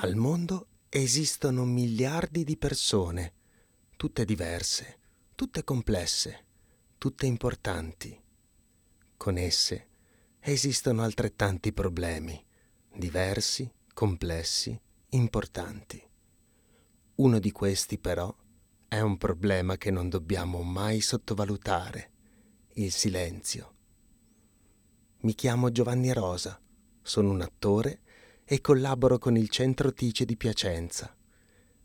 Al 0.00 0.14
mondo 0.14 0.68
esistono 0.90 1.64
miliardi 1.64 2.44
di 2.44 2.56
persone, 2.56 3.32
tutte 3.96 4.24
diverse, 4.24 4.98
tutte 5.34 5.64
complesse, 5.64 6.44
tutte 6.98 7.26
importanti. 7.26 8.16
Con 9.16 9.36
esse 9.36 9.88
esistono 10.38 11.02
altrettanti 11.02 11.72
problemi, 11.72 12.40
diversi, 12.94 13.68
complessi, 13.92 14.80
importanti. 15.08 16.00
Uno 17.16 17.40
di 17.40 17.50
questi 17.50 17.98
però 17.98 18.32
è 18.86 19.00
un 19.00 19.16
problema 19.18 19.76
che 19.76 19.90
non 19.90 20.08
dobbiamo 20.08 20.62
mai 20.62 21.00
sottovalutare, 21.00 22.12
il 22.74 22.92
silenzio. 22.92 23.74
Mi 25.22 25.34
chiamo 25.34 25.72
Giovanni 25.72 26.12
Rosa, 26.12 26.56
sono 27.02 27.30
un 27.30 27.40
attore 27.40 28.02
e 28.50 28.62
collaboro 28.62 29.18
con 29.18 29.36
il 29.36 29.50
Centro 29.50 29.92
Tice 29.92 30.24
di 30.24 30.34
Piacenza. 30.34 31.14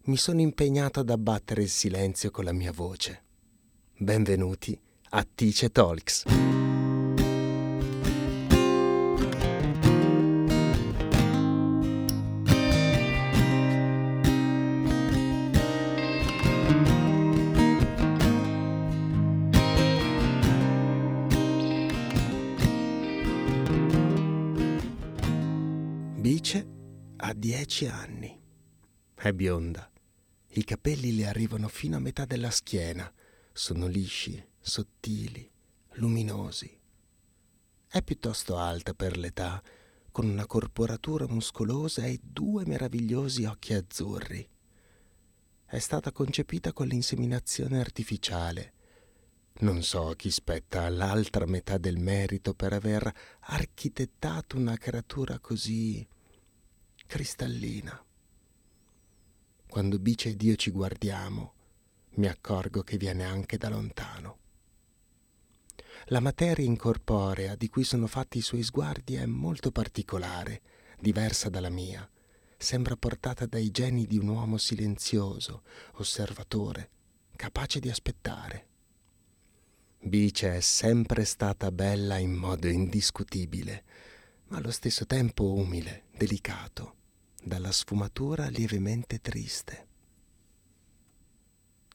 Mi 0.05 0.15
sono 0.15 0.39
impegnato 0.39 1.01
ad 1.01 1.09
abbattere 1.09 1.61
il 1.61 1.69
silenzio 1.69 2.31
con 2.31 2.45
la 2.45 2.53
mia 2.53 2.71
voce. 2.71 3.23
Benvenuti 3.97 4.79
a 5.09 5.27
Tice 5.35 5.69
Talks. 5.69 6.23
Ha 27.25 27.31
dieci 27.31 27.85
anni. 27.85 28.37
È 29.15 29.31
bionda. 29.31 29.89
I 30.55 30.63
capelli 30.65 31.15
le 31.15 31.25
arrivano 31.25 31.69
fino 31.69 31.95
a 31.95 31.99
metà 31.99 32.25
della 32.25 32.49
schiena. 32.49 33.09
Sono 33.53 33.87
lisci, 33.87 34.45
sottili, 34.59 35.49
luminosi. 35.93 36.77
È 37.87 38.01
piuttosto 38.01 38.57
alta 38.57 38.93
per 38.93 39.15
l'età, 39.15 39.63
con 40.11 40.27
una 40.27 40.45
corporatura 40.45 41.25
muscolosa 41.29 42.03
e 42.03 42.19
due 42.21 42.65
meravigliosi 42.65 43.45
occhi 43.45 43.73
azzurri. 43.73 44.45
È 45.65 45.79
stata 45.79 46.11
concepita 46.11 46.73
con 46.73 46.87
l'inseminazione 46.87 47.79
artificiale. 47.79 48.73
Non 49.59 49.81
so 49.81 50.11
chi 50.17 50.29
spetta 50.29 50.83
all'altra 50.83 51.45
metà 51.45 51.77
del 51.77 51.99
merito 51.99 52.53
per 52.53 52.73
aver 52.73 53.09
architettato 53.39 54.57
una 54.57 54.75
creatura 54.75 55.39
così 55.39 56.05
cristallina. 57.05 58.03
Quando 59.67 59.99
Bice 59.99 60.29
ed 60.29 60.41
io 60.41 60.55
ci 60.55 60.71
guardiamo, 60.71 61.53
mi 62.15 62.27
accorgo 62.27 62.83
che 62.83 62.97
viene 62.97 63.23
anche 63.23 63.57
da 63.57 63.69
lontano. 63.69 64.37
La 66.07 66.19
materia 66.19 66.65
incorporea 66.65 67.55
di 67.55 67.69
cui 67.69 67.83
sono 67.83 68.07
fatti 68.07 68.39
i 68.39 68.41
suoi 68.41 68.63
sguardi 68.63 69.15
è 69.15 69.25
molto 69.25 69.71
particolare, 69.71 70.61
diversa 70.99 71.49
dalla 71.49 71.69
mia. 71.69 72.07
Sembra 72.57 72.95
portata 72.95 73.45
dai 73.45 73.71
geni 73.71 74.05
di 74.05 74.17
un 74.17 74.27
uomo 74.27 74.57
silenzioso, 74.57 75.63
osservatore, 75.93 76.89
capace 77.35 77.79
di 77.79 77.89
aspettare. 77.89 78.67
Bice 79.99 80.57
è 80.57 80.59
sempre 80.59 81.23
stata 81.23 81.71
bella 81.71 82.17
in 82.17 82.33
modo 82.33 82.67
indiscutibile, 82.67 83.83
allo 84.53 84.69
stesso 84.69 85.07
tempo 85.07 85.51
umile, 85.53 86.03
delicato 86.11 86.95
dalla 87.41 87.71
sfumatura 87.71 88.49
lievemente 88.49 89.19
triste. 89.19 89.87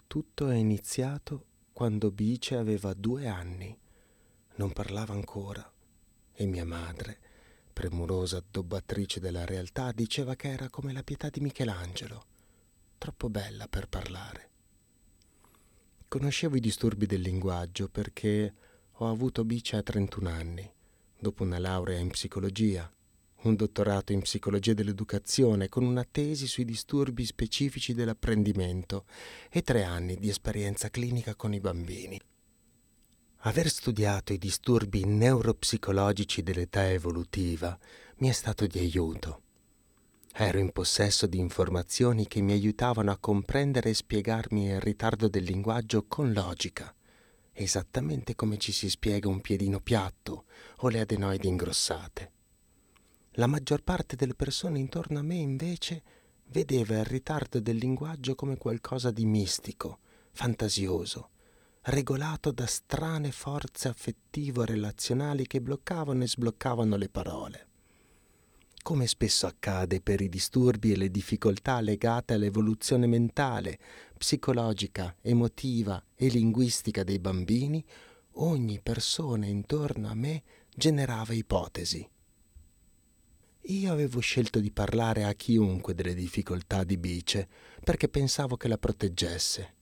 Tutto 0.09 0.49
è 0.49 0.57
iniziato 0.57 1.47
quando 1.73 2.11
Bice 2.11 2.57
aveva 2.57 2.95
due 2.95 3.29
anni, 3.29 3.79
non 4.57 4.73
parlava 4.73 5.15
ancora 5.15 5.73
e 6.33 6.47
mia 6.47 6.65
madre, 6.65 7.19
premurosa 7.73 8.39
addobbatrice 8.39 9.21
della 9.21 9.45
realtà, 9.45 9.93
diceva 9.93 10.35
che 10.35 10.49
era 10.49 10.69
come 10.69 10.93
la 10.93 11.05
pietà 11.05 11.29
di 11.31 11.39
Michelangelo, 11.41 12.27
troppo 12.99 13.31
bella 13.31 13.69
per 13.69 13.89
parlare. 13.89 14.51
Conoscevo 16.09 16.57
i 16.57 16.61
disturbi 16.61 17.07
del 17.07 17.21
linguaggio 17.21 17.89
perché 17.89 18.53
ho 18.91 19.09
avuto 19.09 19.45
Bice 19.45 19.77
a 19.77 19.83
31 19.83 20.29
anni, 20.29 20.73
dopo 21.19 21.43
una 21.43 21.59
laurea 21.59 21.99
in 21.99 22.09
psicologia 22.09 22.91
un 23.43 23.55
dottorato 23.55 24.13
in 24.13 24.21
psicologia 24.21 24.75
dell'educazione 24.75 25.69
con 25.69 25.85
una 25.85 26.05
tesi 26.05 26.49
sui 26.49 26.65
disturbi 26.65 27.25
specifici 27.25 27.95
dell'apprendimento 27.95 29.05
e 29.49 29.63
tre 29.63 29.85
anni 29.85 30.17
di 30.17 30.29
esperienza 30.29 30.91
clinica 30.91 31.37
con 31.37 31.55
i 31.55 31.61
bambini. 31.61 32.21
Aver 33.43 33.69
studiato 33.69 34.33
i 34.33 34.39
disturbi 34.39 35.05
neuropsicologici 35.05 36.43
dell'età 36.43 36.91
evolutiva 36.91 37.79
mi 38.17 38.29
è 38.29 38.33
stato 38.33 38.67
di 38.67 38.81
aiuto. 38.81 39.43
Ero 40.35 40.59
in 40.59 40.73
possesso 40.73 41.27
di 41.27 41.39
informazioni 41.39 42.27
che 42.27 42.41
mi 42.41 42.53
aiutavano 42.53 43.13
a 43.13 43.19
comprendere 43.19 43.91
e 43.91 43.95
spiegarmi 43.95 44.67
il 44.67 44.81
ritardo 44.81 45.29
del 45.29 45.45
linguaggio 45.45 46.05
con 46.07 46.33
logica, 46.33 46.93
esattamente 47.63 48.35
come 48.35 48.57
ci 48.57 48.73
si 48.73 48.89
spiega 48.89 49.29
un 49.29 49.41
piedino 49.41 49.81
piatto 49.81 50.45
o 50.79 50.89
le 50.89 51.01
adenoidi 51.01 51.49
ingrossate. 51.49 52.33
La 53.33 53.47
maggior 53.47 53.83
parte 53.83 54.17
delle 54.17 54.35
persone 54.35 54.79
intorno 54.79 55.19
a 55.19 55.23
me 55.23 55.37
invece 55.37 56.03
vedeva 56.47 56.99
il 56.99 57.05
ritardo 57.05 57.61
del 57.61 57.77
linguaggio 57.77 58.35
come 58.35 58.57
qualcosa 58.57 59.11
di 59.11 59.25
mistico, 59.25 59.99
fantasioso, 60.33 61.31
regolato 61.83 62.51
da 62.51 62.67
strane 62.67 63.31
forze 63.33 63.89
affettivo-relazionali 63.89 65.47
che 65.47 65.61
bloccavano 65.61 66.23
e 66.23 66.29
sbloccavano 66.29 66.97
le 66.97 67.09
parole. 67.09 67.68
Come 68.89 69.07
spesso 69.07 69.47
accade 69.47 70.01
per 70.01 70.23
i 70.23 70.31
disturbi 70.31 70.93
e 70.93 70.97
le 70.97 71.11
difficoltà 71.11 71.79
legate 71.79 72.33
all'evoluzione 72.33 73.07
mentale, 73.07 73.79
psicologica, 74.17 75.15
emotiva 75.21 76.03
e 76.15 76.29
linguistica 76.29 77.05
dei 77.05 77.19
bambini, 77.19 77.85
ogni 78.37 78.81
persona 78.83 79.45
intorno 79.45 80.09
a 80.09 80.15
me 80.15 80.43
generava 80.75 81.35
ipotesi 81.35 82.09
io 83.61 83.93
avevo 83.93 84.21
scelto 84.21 84.59
di 84.59 84.71
parlare 84.71 85.25
a 85.25 85.35
chiunque 85.35 85.95
delle 85.95 86.15
difficoltà 86.15 86.83
di 86.83 86.97
Bice 86.97 87.47
perché 87.85 88.09
pensavo 88.09 88.57
che 88.57 88.69
la 88.69 88.79
proteggesse. 88.79 89.75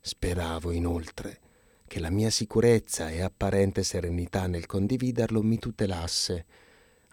Speravo 0.00 0.70
inoltre 0.70 1.40
che 1.86 2.00
la 2.00 2.08
mia 2.08 2.30
sicurezza 2.30 3.10
e 3.10 3.20
apparente 3.20 3.82
serenità 3.82 4.46
nel 4.46 4.64
condividerlo 4.64 5.42
mi 5.42 5.58
tutelasse, 5.58 6.46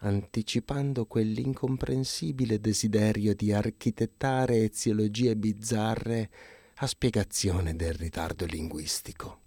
anticipando 0.03 1.05
quell'incomprensibile 1.05 2.59
desiderio 2.59 3.33
di 3.33 3.53
architettare 3.53 4.63
eziologie 4.63 5.35
bizzarre 5.35 6.29
a 6.75 6.87
spiegazione 6.87 7.75
del 7.75 7.93
ritardo 7.93 8.45
linguistico. 8.45 9.39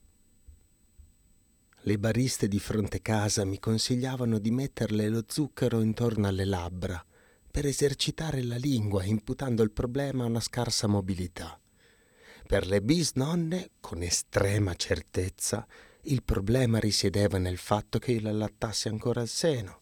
Le 1.81 1.99
bariste 1.99 2.49
di 2.49 2.59
fronte 2.59 3.03
casa 3.03 3.45
mi 3.45 3.59
consigliavano 3.59 4.39
di 4.39 4.51
metterle 4.51 5.09
lo 5.09 5.25
zucchero 5.27 5.83
intorno 5.83 6.27
alle 6.27 6.45
labbra 6.45 7.05
per 7.51 7.67
esercitare 7.67 8.43
la 8.43 8.57
lingua, 8.57 9.05
imputando 9.05 9.63
il 9.63 9.71
problema 9.71 10.25
a 10.25 10.27
una 10.27 10.41
scarsa 10.41 10.87
mobilità. 10.87 11.59
Per 12.47 12.67
le 12.67 12.81
bisnonne, 12.81 13.71
con 13.81 14.03
estrema 14.03 14.75
certezza, 14.75 15.67
il 16.03 16.23
problema 16.23 16.79
risiedeva 16.79 17.39
nel 17.39 17.59
fatto 17.59 17.99
che 17.99 18.13
io 18.13 18.21
la 18.23 18.33
lattassi 18.33 18.89
ancora 18.89 19.21
al 19.21 19.29
seno. 19.29 19.81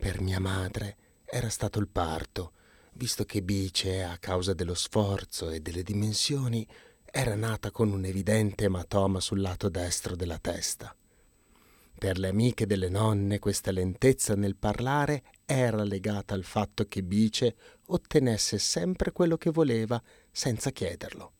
Per 0.00 0.22
mia 0.22 0.40
madre 0.40 0.96
era 1.26 1.50
stato 1.50 1.78
il 1.78 1.86
parto, 1.86 2.52
visto 2.94 3.26
che 3.26 3.42
Bice, 3.42 4.02
a 4.02 4.16
causa 4.16 4.54
dello 4.54 4.72
sforzo 4.72 5.50
e 5.50 5.60
delle 5.60 5.82
dimensioni, 5.82 6.66
era 7.04 7.34
nata 7.34 7.70
con 7.70 7.92
un 7.92 8.06
evidente 8.06 8.64
ematoma 8.64 9.20
sul 9.20 9.42
lato 9.42 9.68
destro 9.68 10.16
della 10.16 10.38
testa. 10.38 10.96
Per 11.98 12.18
le 12.18 12.28
amiche 12.28 12.64
delle 12.64 12.88
nonne 12.88 13.38
questa 13.38 13.72
lentezza 13.72 14.34
nel 14.34 14.56
parlare 14.56 15.22
era 15.44 15.84
legata 15.84 16.32
al 16.32 16.44
fatto 16.44 16.86
che 16.86 17.02
Bice 17.02 17.54
ottenesse 17.88 18.58
sempre 18.58 19.12
quello 19.12 19.36
che 19.36 19.50
voleva 19.50 20.02
senza 20.32 20.70
chiederlo. 20.70 21.32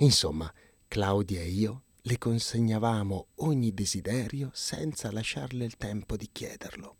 Insomma, 0.00 0.52
Claudia 0.86 1.40
e 1.40 1.48
io 1.48 1.84
le 2.02 2.18
consegnavamo 2.18 3.28
ogni 3.36 3.72
desiderio 3.72 4.50
senza 4.52 5.10
lasciarle 5.10 5.64
il 5.64 5.78
tempo 5.78 6.18
di 6.18 6.28
chiederlo. 6.30 6.98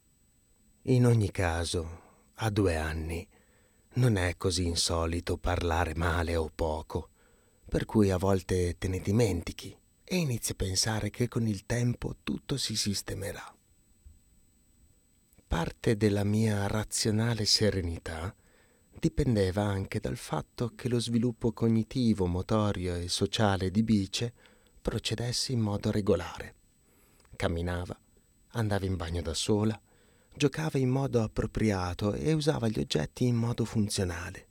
In 0.89 1.07
ogni 1.07 1.31
caso, 1.31 2.01
a 2.35 2.51
due 2.51 2.77
anni, 2.77 3.27
non 3.95 4.17
è 4.17 4.37
così 4.37 4.67
insolito 4.67 5.39
parlare 5.39 5.95
male 5.95 6.37
o 6.37 6.51
poco, 6.55 7.09
per 7.67 7.87
cui 7.87 8.11
a 8.11 8.19
volte 8.19 8.77
te 8.77 8.89
ne 8.89 9.01
dimentichi 9.01 9.75
e 10.05 10.17
inizi 10.17 10.53
a 10.53 10.57
pensare 10.57 11.09
che 11.09 11.27
con 11.27 11.47
il 11.47 11.65
tempo 11.65 12.17
tutto 12.23 12.59
si 12.59 12.77
sistemerà. 12.77 13.57
Parte 15.47 15.97
della 15.97 16.25
mia 16.25 16.67
razionale 16.67 17.47
serenità 17.47 18.35
dipendeva 18.91 19.63
anche 19.63 20.01
dal 20.01 20.19
fatto 20.19 20.73
che 20.75 20.91
lo 20.91 21.01
sviluppo 21.01 21.53
cognitivo, 21.53 22.27
motorio 22.27 22.95
e 22.95 23.09
sociale 23.09 23.71
di 23.71 23.83
Bice 23.83 24.35
procedesse 24.83 25.53
in 25.53 25.61
modo 25.61 25.91
regolare. 25.91 26.55
Camminava, 27.37 27.99
andava 28.49 28.85
in 28.85 28.97
bagno 28.97 29.23
da 29.23 29.33
sola, 29.33 29.81
giocava 30.37 30.79
in 30.79 30.89
modo 30.89 31.23
appropriato 31.23 32.13
e 32.15 32.33
usava 32.33 32.69
gli 32.69 32.79
oggetti 32.79 33.27
in 33.27 33.37
modo 33.37 33.65
funzionale. 33.65 34.47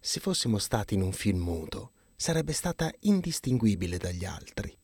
Se 0.00 0.20
fossimo 0.20 0.58
stati 0.58 0.94
in 0.94 1.02
un 1.02 1.12
film 1.12 1.40
muto, 1.40 1.92
sarebbe 2.16 2.52
stata 2.52 2.92
indistinguibile 3.00 3.98
dagli 3.98 4.24
altri. 4.24 4.76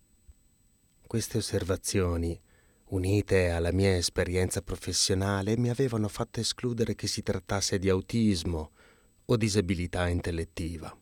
Queste 1.07 1.39
osservazioni, 1.39 2.41
unite 2.87 3.51
alla 3.51 3.73
mia 3.73 3.97
esperienza 3.97 4.63
professionale, 4.63 5.57
mi 5.57 5.69
avevano 5.69 6.09
fatto 6.09 6.41
escludere 6.41 6.95
che 6.95 7.07
si 7.07 7.23
trattasse 7.23 7.79
di 7.79 7.89
autismo 7.89 8.73
o 9.27 9.37
disabilità 9.37 10.09
intellettiva. 10.09 10.97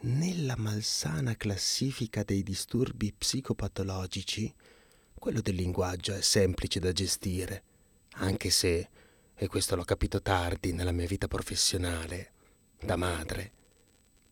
Nella 0.00 0.56
malsana 0.56 1.36
classifica 1.36 2.22
dei 2.22 2.42
disturbi 2.42 3.12
psicopatologici, 3.12 4.52
quello 5.18 5.40
del 5.40 5.54
linguaggio 5.54 6.14
è 6.14 6.20
semplice 6.20 6.78
da 6.78 6.92
gestire, 6.92 7.62
anche 8.18 8.50
se, 8.50 8.88
e 9.34 9.46
questo 9.48 9.74
l'ho 9.74 9.84
capito 9.84 10.22
tardi 10.22 10.72
nella 10.72 10.92
mia 10.92 11.06
vita 11.06 11.26
professionale, 11.26 12.32
da 12.80 12.96
madre, 12.96 13.52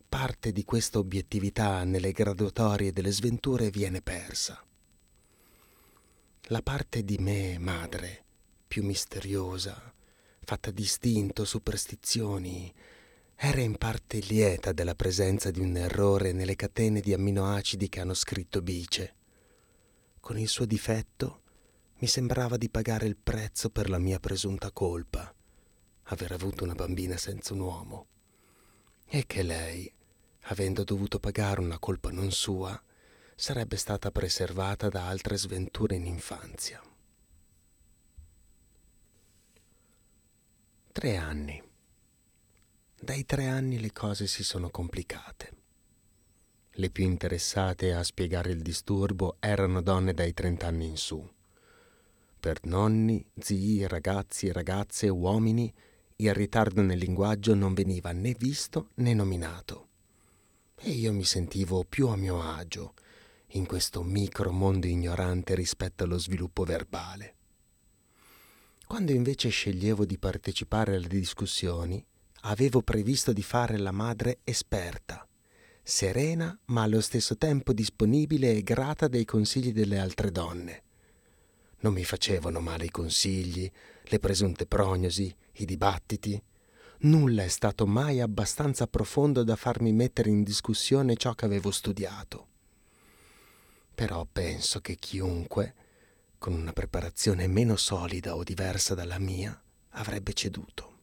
parte 0.08 0.52
di 0.52 0.64
questa 0.64 0.98
obiettività 0.98 1.82
nelle 1.84 2.12
graduatorie 2.12 2.92
delle 2.92 3.10
sventure 3.10 3.70
viene 3.70 4.00
persa. 4.00 4.62
La 6.48 6.62
parte 6.62 7.02
di 7.02 7.16
me, 7.18 7.58
madre, 7.58 8.24
più 8.68 8.84
misteriosa, 8.84 9.92
fatta 10.42 10.70
di 10.70 10.82
istinto, 10.82 11.44
superstizioni, 11.44 12.72
era 13.34 13.60
in 13.60 13.76
parte 13.76 14.18
lieta 14.18 14.72
della 14.72 14.94
presenza 14.94 15.50
di 15.50 15.60
un 15.60 15.76
errore 15.76 16.32
nelle 16.32 16.54
catene 16.54 17.00
di 17.00 17.12
amminoacidi 17.12 17.88
che 17.88 18.00
hanno 18.00 18.14
scritto 18.14 18.62
Bice 18.62 19.14
con 20.24 20.38
il 20.38 20.48
suo 20.48 20.64
difetto, 20.64 21.42
mi 21.98 22.06
sembrava 22.06 22.56
di 22.56 22.70
pagare 22.70 23.06
il 23.06 23.14
prezzo 23.14 23.68
per 23.68 23.90
la 23.90 23.98
mia 23.98 24.18
presunta 24.18 24.70
colpa, 24.70 25.30
aver 26.04 26.32
avuto 26.32 26.64
una 26.64 26.74
bambina 26.74 27.18
senza 27.18 27.52
un 27.52 27.60
uomo, 27.60 28.06
e 29.04 29.26
che 29.26 29.42
lei, 29.42 29.92
avendo 30.44 30.82
dovuto 30.82 31.20
pagare 31.20 31.60
una 31.60 31.78
colpa 31.78 32.10
non 32.10 32.30
sua, 32.30 32.82
sarebbe 33.36 33.76
stata 33.76 34.10
preservata 34.10 34.88
da 34.88 35.08
altre 35.08 35.36
sventure 35.36 35.96
in 35.96 36.06
infanzia. 36.06 36.82
Tre 40.90 41.16
anni. 41.18 41.62
Dai 42.98 43.26
tre 43.26 43.46
anni 43.48 43.78
le 43.78 43.92
cose 43.92 44.26
si 44.26 44.42
sono 44.42 44.70
complicate. 44.70 45.63
Le 46.78 46.90
più 46.90 47.04
interessate 47.04 47.92
a 47.92 48.02
spiegare 48.02 48.50
il 48.50 48.60
disturbo 48.60 49.36
erano 49.38 49.80
donne 49.80 50.12
dai 50.12 50.34
30 50.34 50.66
anni 50.66 50.86
in 50.86 50.96
su. 50.96 51.24
Per 52.40 52.58
nonni, 52.64 53.24
zii, 53.38 53.86
ragazzi, 53.86 54.50
ragazze, 54.50 55.08
uomini, 55.08 55.72
il 56.16 56.34
ritardo 56.34 56.82
nel 56.82 56.98
linguaggio 56.98 57.54
non 57.54 57.74
veniva 57.74 58.10
né 58.10 58.34
visto 58.36 58.88
né 58.94 59.14
nominato. 59.14 59.88
E 60.74 60.90
io 60.90 61.12
mi 61.12 61.22
sentivo 61.22 61.84
più 61.84 62.08
a 62.08 62.16
mio 62.16 62.42
agio 62.42 62.94
in 63.50 63.66
questo 63.66 64.02
micro 64.02 64.50
mondo 64.50 64.88
ignorante 64.88 65.54
rispetto 65.54 66.02
allo 66.02 66.18
sviluppo 66.18 66.64
verbale. 66.64 67.34
Quando 68.84 69.12
invece 69.12 69.48
sceglievo 69.48 70.04
di 70.04 70.18
partecipare 70.18 70.96
alle 70.96 71.06
discussioni, 71.06 72.04
avevo 72.42 72.82
previsto 72.82 73.32
di 73.32 73.42
fare 73.42 73.78
la 73.78 73.92
madre 73.92 74.40
esperta 74.42 75.24
serena 75.86 76.58
ma 76.66 76.80
allo 76.80 77.02
stesso 77.02 77.36
tempo 77.36 77.74
disponibile 77.74 78.52
e 78.52 78.62
grata 78.62 79.06
dei 79.06 79.26
consigli 79.26 79.70
delle 79.70 79.98
altre 79.98 80.32
donne. 80.32 80.82
Non 81.80 81.92
mi 81.92 82.04
facevano 82.04 82.60
male 82.60 82.86
i 82.86 82.90
consigli, 82.90 83.70
le 84.04 84.18
presunte 84.18 84.64
prognosi, 84.64 85.34
i 85.56 85.66
dibattiti. 85.66 86.42
Nulla 87.00 87.42
è 87.42 87.48
stato 87.48 87.86
mai 87.86 88.20
abbastanza 88.20 88.86
profondo 88.86 89.44
da 89.44 89.56
farmi 89.56 89.92
mettere 89.92 90.30
in 90.30 90.42
discussione 90.42 91.16
ciò 91.16 91.34
che 91.34 91.44
avevo 91.44 91.70
studiato. 91.70 92.46
Però 93.94 94.26
penso 94.30 94.80
che 94.80 94.96
chiunque, 94.96 95.74
con 96.38 96.54
una 96.54 96.72
preparazione 96.72 97.46
meno 97.46 97.76
solida 97.76 98.34
o 98.34 98.42
diversa 98.42 98.94
dalla 98.94 99.18
mia, 99.18 99.62
avrebbe 99.90 100.32
ceduto. 100.32 100.93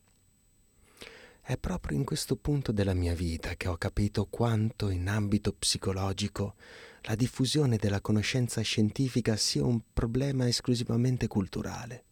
È 1.51 1.57
proprio 1.57 1.97
in 1.97 2.05
questo 2.05 2.37
punto 2.37 2.71
della 2.71 2.93
mia 2.93 3.13
vita 3.13 3.55
che 3.55 3.67
ho 3.67 3.75
capito 3.75 4.25
quanto 4.27 4.87
in 4.87 5.09
ambito 5.09 5.51
psicologico 5.51 6.55
la 7.01 7.15
diffusione 7.15 7.75
della 7.75 7.99
conoscenza 7.99 8.61
scientifica 8.61 9.35
sia 9.35 9.65
un 9.65 9.81
problema 9.91 10.47
esclusivamente 10.47 11.27
culturale. 11.27 12.05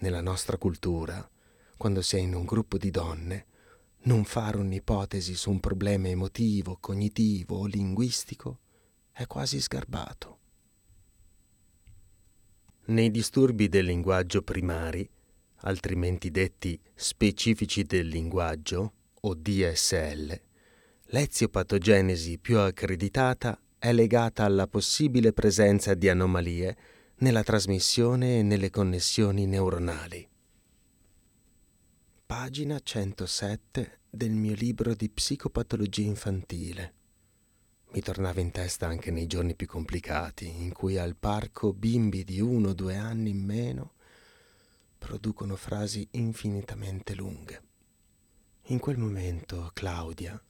Nella 0.00 0.20
nostra 0.20 0.58
cultura, 0.58 1.30
quando 1.76 2.02
sei 2.02 2.24
in 2.24 2.34
un 2.34 2.44
gruppo 2.44 2.76
di 2.76 2.90
donne, 2.90 3.46
non 4.06 4.24
fare 4.24 4.56
un'ipotesi 4.56 5.36
su 5.36 5.48
un 5.50 5.60
problema 5.60 6.08
emotivo, 6.08 6.76
cognitivo 6.80 7.56
o 7.56 7.66
linguistico 7.66 8.58
è 9.12 9.28
quasi 9.28 9.60
sgarbato. 9.60 10.38
Nei 12.86 13.12
disturbi 13.12 13.68
del 13.68 13.84
linguaggio 13.84 14.42
primari, 14.42 15.08
altrimenti 15.62 16.30
detti 16.30 16.80
specifici 16.94 17.84
del 17.84 18.08
linguaggio 18.08 18.92
o 19.20 19.34
DSL, 19.34 20.40
l'eziopatogenesi 21.06 22.38
più 22.38 22.58
accreditata 22.58 23.60
è 23.78 23.92
legata 23.92 24.44
alla 24.44 24.66
possibile 24.66 25.32
presenza 25.32 25.94
di 25.94 26.08
anomalie 26.08 26.76
nella 27.16 27.42
trasmissione 27.42 28.38
e 28.38 28.42
nelle 28.42 28.70
connessioni 28.70 29.46
neuronali. 29.46 30.28
Pagina 32.24 32.78
107 32.78 34.00
del 34.08 34.30
mio 34.30 34.54
libro 34.54 34.94
di 34.94 35.10
psicopatologia 35.10 36.02
infantile. 36.02 36.94
Mi 37.92 38.00
tornava 38.00 38.40
in 38.40 38.52
testa 38.52 38.86
anche 38.86 39.10
nei 39.10 39.26
giorni 39.26 39.56
più 39.56 39.66
complicati, 39.66 40.46
in 40.46 40.72
cui 40.72 40.96
al 40.96 41.16
parco 41.16 41.72
bimbi 41.72 42.22
di 42.22 42.40
uno 42.40 42.68
o 42.68 42.74
due 42.74 42.96
anni 42.96 43.30
in 43.30 43.44
meno 43.44 43.94
producono 45.00 45.56
frasi 45.56 46.06
infinitamente 46.12 47.14
lunghe. 47.14 47.62
In 48.66 48.78
quel 48.78 48.98
momento 48.98 49.70
Claudia, 49.72 50.40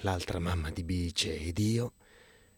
l'altra 0.00 0.38
mamma 0.40 0.70
di 0.70 0.82
Bice 0.82 1.38
ed 1.38 1.58
io 1.58 1.92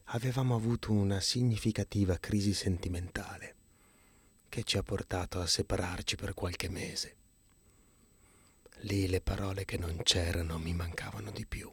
avevamo 0.05 0.55
avuto 0.55 0.93
una 0.93 1.21
significativa 1.21 2.17
crisi 2.19 2.55
sentimentale 2.55 3.57
che 4.49 4.63
ci 4.63 4.79
ha 4.79 4.83
portato 4.83 5.41
a 5.41 5.47
separarci 5.47 6.17
per 6.17 6.35
qualche 6.35 6.71
mese. 6.71 7.17
Lì 8.83 9.09
le 9.09 9.21
parole 9.21 9.65
che 9.65 9.77
non 9.77 9.99
c'erano 10.03 10.57
mi 10.57 10.73
mancavano 10.73 11.31
di 11.33 11.47
più. 11.47 11.71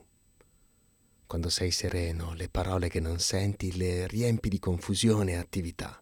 Quando 1.27 1.50
sei 1.50 1.72
sereno, 1.72 2.34
le 2.34 2.50
parole 2.50 2.89
che 2.89 3.00
non 3.00 3.19
senti 3.19 3.77
le 3.77 4.07
riempi 4.07 4.50
di 4.50 4.60
confusione 4.60 5.34
e 5.34 5.36
attività 5.36 6.01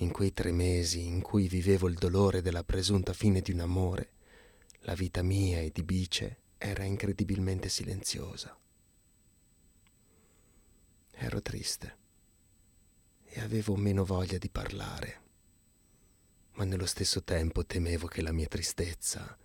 in 0.00 0.12
quei 0.12 0.32
tre 0.32 0.50
mesi 0.50 1.04
in 1.04 1.20
cui 1.20 1.46
vivevo 1.46 1.86
il 1.86 1.94
dolore 1.94 2.40
della 2.40 2.64
presunta 2.64 3.12
fine 3.12 3.40
di 3.40 3.52
un 3.52 3.60
amore, 3.60 4.12
la 4.80 4.94
vita 4.94 5.22
mia 5.22 5.60
e 5.60 5.70
di 5.72 5.82
Bice 5.82 6.38
era 6.56 6.84
incredibilmente 6.84 7.68
silenziosa. 7.68 8.56
Ero 11.12 11.42
triste 11.42 11.96
e 13.24 13.40
avevo 13.40 13.76
meno 13.76 14.04
voglia 14.04 14.38
di 14.38 14.48
parlare, 14.48 15.20
ma 16.52 16.64
nello 16.64 16.86
stesso 16.86 17.22
tempo 17.22 17.66
temevo 17.66 18.06
che 18.06 18.22
la 18.22 18.32
mia 18.32 18.46
tristezza 18.46 19.36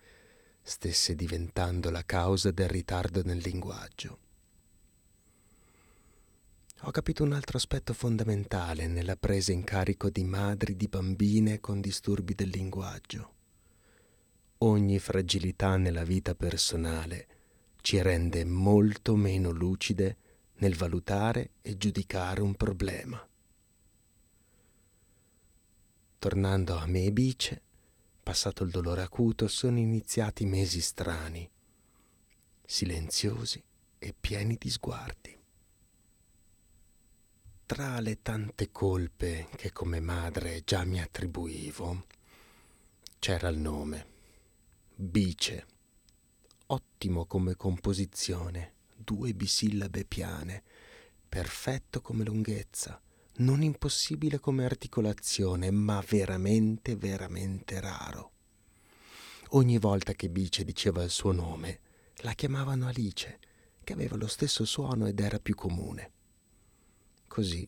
stesse 0.62 1.15
diventando 1.15 1.89
la 1.89 2.05
causa 2.05 2.51
del 2.51 2.69
ritardo 2.69 3.21
nel 3.24 3.39
linguaggio 3.39 4.25
ho 6.87 6.91
capito 6.91 7.23
un 7.23 7.33
altro 7.33 7.57
aspetto 7.57 7.93
fondamentale 7.93 8.85
nella 8.85 9.15
presa 9.15 9.51
in 9.51 9.63
carico 9.63 10.11
di 10.11 10.23
madri 10.23 10.75
di 10.75 10.87
bambine 10.87 11.59
con 11.59 11.81
disturbi 11.81 12.35
del 12.35 12.49
linguaggio. 12.49 13.33
Ogni 14.59 14.99
fragilità 14.99 15.77
nella 15.77 16.03
vita 16.03 16.35
personale 16.35 17.27
ci 17.81 17.99
rende 18.03 18.45
molto 18.45 19.15
meno 19.15 19.49
lucide 19.49 20.17
nel 20.57 20.75
valutare 20.75 21.53
e 21.63 21.75
giudicare 21.75 22.41
un 22.41 22.53
problema. 22.53 23.27
Tornando 26.19 26.77
a 26.77 26.85
me 26.85 27.05
e 27.05 27.11
Bice, 27.11 27.61
passato 28.21 28.63
il 28.63 28.69
dolore 28.69 29.01
acuto, 29.01 29.47
sono 29.47 29.79
iniziati 29.79 30.45
mesi 30.45 30.81
strani, 30.81 31.49
silenziosi 32.63 33.63
e 33.97 34.13
pieni 34.19 34.55
di 34.59 34.69
sguardi. 34.69 35.34
Tra 37.67 38.00
le 38.00 38.22
tante 38.22 38.69
colpe 38.72 39.48
che 39.55 39.72
come 39.72 40.00
madre 40.00 40.62
già 40.63 40.84
mi 40.84 41.01
attribuivo, 41.01 42.05
c'era 43.17 43.48
il 43.48 43.57
nome. 43.57 44.05
Bice. 44.93 45.65
Ottimo 46.67 47.25
come 47.25 47.55
composizione, 47.55 48.74
due 48.95 49.34
bisillabe 49.34 50.05
piane, 50.05 50.62
perfetto 51.27 52.01
come 52.01 52.24
lunghezza, 52.24 53.01
non 53.38 53.63
impossibile 53.63 54.39
come 54.39 54.63
articolazione, 54.63 55.72
ma 55.72 56.03
veramente, 56.07 56.95
veramente 56.95 57.79
raro. 57.79 58.31
Ogni 59.50 59.79
volta 59.79 60.13
che 60.13 60.29
Bice 60.29 60.63
diceva 60.63 61.01
il 61.01 61.10
suo 61.10 61.31
nome, 61.31 61.79
la 62.17 62.34
chiamavano 62.34 62.86
Alice, 62.86 63.39
che 63.84 63.93
aveva 63.93 64.17
lo 64.17 64.27
stesso 64.27 64.65
suono 64.65 65.07
ed 65.07 65.19
era 65.19 65.39
più 65.39 65.55
comune. 65.55 66.12
Così, 67.35 67.67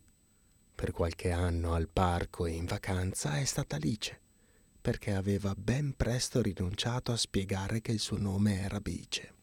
per 0.73 0.91
qualche 0.91 1.29
anno 1.29 1.73
al 1.73 1.89
parco 1.89 2.45
e 2.45 2.51
in 2.51 2.63
vacanza 2.63 3.37
è 3.37 3.43
stata 3.43 3.75
Alice, 3.75 4.17
perché 4.79 5.13
aveva 5.13 5.53
ben 5.57 5.93
presto 5.93 6.41
rinunciato 6.41 7.11
a 7.11 7.17
spiegare 7.17 7.81
che 7.81 7.91
il 7.91 7.99
suo 7.99 8.17
nome 8.17 8.61
era 8.61 8.79
Bice. 8.79 9.33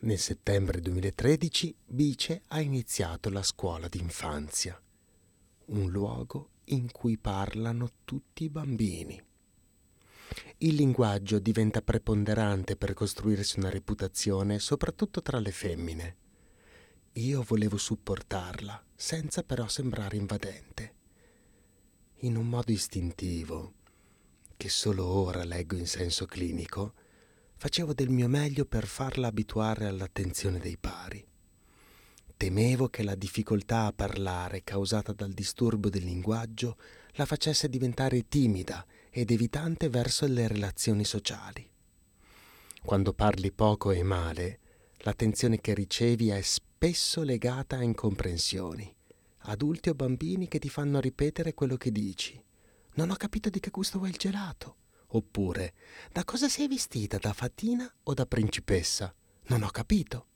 Nel 0.00 0.18
settembre 0.18 0.82
2013 0.82 1.74
Bice 1.86 2.42
ha 2.48 2.60
iniziato 2.60 3.30
la 3.30 3.42
scuola 3.42 3.88
d'infanzia, 3.88 4.78
un 5.68 5.90
luogo 5.90 6.50
in 6.64 6.92
cui 6.92 7.16
parlano 7.16 7.92
tutti 8.04 8.44
i 8.44 8.50
bambini. 8.50 9.24
Il 10.58 10.74
linguaggio 10.74 11.38
diventa 11.38 11.80
preponderante 11.80 12.76
per 12.76 12.92
costruirsi 12.92 13.58
una 13.58 13.70
reputazione, 13.70 14.58
soprattutto 14.58 15.22
tra 15.22 15.38
le 15.38 15.50
femmine. 15.50 16.16
Io 17.18 17.44
volevo 17.46 17.76
supportarla, 17.76 18.82
senza 18.92 19.44
però 19.44 19.68
sembrare 19.68 20.16
invadente. 20.16 20.94
In 22.22 22.34
un 22.34 22.48
modo 22.48 22.72
istintivo, 22.72 23.74
che 24.56 24.68
solo 24.68 25.06
ora 25.06 25.44
leggo 25.44 25.76
in 25.76 25.86
senso 25.86 26.26
clinico, 26.26 26.94
facevo 27.54 27.94
del 27.94 28.08
mio 28.08 28.26
meglio 28.26 28.64
per 28.64 28.86
farla 28.86 29.28
abituare 29.28 29.86
all'attenzione 29.86 30.58
dei 30.58 30.76
pari. 30.76 31.24
Temevo 32.36 32.88
che 32.88 33.04
la 33.04 33.14
difficoltà 33.14 33.86
a 33.86 33.92
parlare 33.92 34.64
causata 34.64 35.12
dal 35.12 35.30
disturbo 35.30 35.88
del 35.88 36.02
linguaggio 36.02 36.76
la 37.12 37.26
facesse 37.26 37.68
diventare 37.68 38.26
timida 38.26 38.84
ed 39.10 39.30
evitante 39.30 39.88
verso 39.88 40.26
le 40.26 40.48
relazioni 40.48 41.04
sociali. 41.04 41.70
Quando 42.82 43.12
parli 43.12 43.52
poco 43.52 43.92
e 43.92 44.02
male, 44.02 44.58
l'attenzione 45.04 45.60
che 45.60 45.74
ricevi 45.74 46.30
è 46.30 46.40
spesso 46.40 47.22
legata 47.22 47.76
a 47.76 47.82
incomprensioni, 47.82 48.94
adulti 49.46 49.90
o 49.90 49.94
bambini 49.94 50.48
che 50.48 50.58
ti 50.58 50.70
fanno 50.70 50.98
ripetere 50.98 51.52
quello 51.52 51.76
che 51.76 51.92
dici. 51.92 52.42
Non 52.94 53.10
ho 53.10 53.14
capito 53.16 53.50
di 53.50 53.60
che 53.60 53.70
gusto 53.70 53.98
vuoi 53.98 54.10
il 54.10 54.16
gelato. 54.16 54.76
Oppure, 55.08 55.74
da 56.10 56.24
cosa 56.24 56.48
sei 56.48 56.68
vestita, 56.68 57.18
da 57.18 57.34
fatina 57.34 57.92
o 58.04 58.14
da 58.14 58.24
principessa? 58.24 59.14
Non 59.48 59.62
ho 59.62 59.68
capito. 59.68 60.26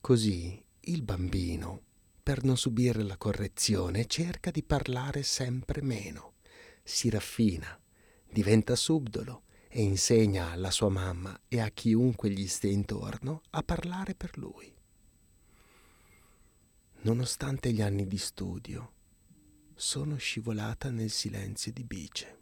Così 0.00 0.62
il 0.80 1.02
bambino, 1.02 1.82
per 2.22 2.44
non 2.44 2.58
subire 2.58 3.02
la 3.02 3.16
correzione, 3.16 4.06
cerca 4.06 4.50
di 4.50 4.62
parlare 4.62 5.22
sempre 5.22 5.80
meno, 5.80 6.34
si 6.82 7.08
raffina, 7.08 7.80
diventa 8.28 8.76
subdolo 8.76 9.44
e 9.76 9.82
insegna 9.82 10.52
alla 10.52 10.70
sua 10.70 10.88
mamma 10.88 11.38
e 11.48 11.60
a 11.60 11.68
chiunque 11.68 12.30
gli 12.30 12.46
stia 12.46 12.70
intorno 12.70 13.42
a 13.50 13.62
parlare 13.62 14.14
per 14.14 14.38
lui. 14.38 14.74
Nonostante 17.02 17.70
gli 17.72 17.82
anni 17.82 18.06
di 18.06 18.16
studio, 18.16 18.92
sono 19.74 20.16
scivolata 20.16 20.88
nel 20.88 21.10
silenzio 21.10 21.72
di 21.72 21.84
Bice. 21.84 22.38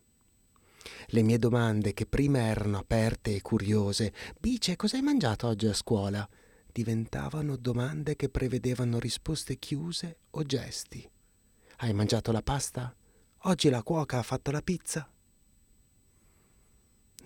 Le 1.07 1.23
mie 1.23 1.39
domande, 1.39 1.93
che 1.93 2.07
prima 2.07 2.39
erano 2.39 2.79
aperte 2.79 3.35
e 3.35 3.43
curiose, 3.43 4.15
Bice, 4.39 4.77
cosa 4.77 4.97
hai 4.97 5.03
mangiato 5.03 5.49
oggi 5.49 5.67
a 5.67 5.75
scuola? 5.75 6.29
diventavano 6.71 7.57
domande 7.57 8.15
che 8.15 8.29
prevedevano 8.29 9.01
risposte 9.01 9.59
chiuse 9.59 10.19
o 10.31 10.45
gesti. 10.45 11.11
Hai 11.79 11.93
mangiato 11.95 12.31
la 12.31 12.43
pasta? 12.43 12.95
Oggi 13.47 13.71
la 13.71 13.83
cuoca 13.83 14.19
ha 14.19 14.23
fatto 14.23 14.53
la 14.53 14.63
pizza? 14.63 15.09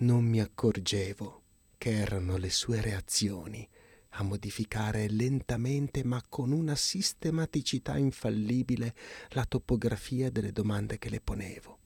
Non 0.01 0.23
mi 0.23 0.39
accorgevo 0.39 1.43
che 1.77 1.91
erano 1.91 2.37
le 2.37 2.49
sue 2.49 2.79
reazioni 2.79 3.67
a 4.11 4.23
modificare 4.23 5.09
lentamente 5.09 6.05
ma 6.05 6.23
con 6.27 6.53
una 6.53 6.75
sistematicità 6.75 7.97
infallibile 7.97 8.95
la 9.31 9.43
topografia 9.43 10.31
delle 10.31 10.53
domande 10.53 10.97
che 10.97 11.09
le 11.09 11.19
ponevo. 11.19 11.77